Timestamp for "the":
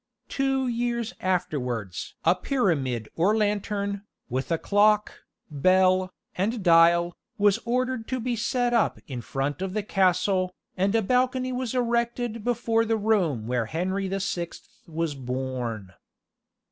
9.75-9.83, 12.83-12.97, 14.07-14.19